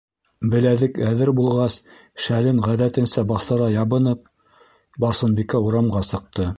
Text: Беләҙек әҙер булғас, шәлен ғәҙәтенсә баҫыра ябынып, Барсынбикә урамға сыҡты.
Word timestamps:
Беләҙек 0.53 0.95
әҙер 1.09 1.31
булғас, 1.39 1.77
шәлен 2.29 2.63
ғәҙәтенсә 2.69 3.27
баҫыра 3.35 3.71
ябынып, 3.77 4.27
Барсынбикә 5.05 5.67
урамға 5.69 6.07
сыҡты. 6.15 6.49